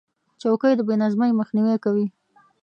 [0.41, 2.05] چوکۍ د بې نظمۍ مخنیوی کوي.